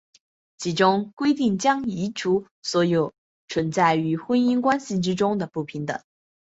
[0.57, 3.13] 其中规定将移除所有
[3.47, 6.01] 存在于婚姻关系之间的不平等。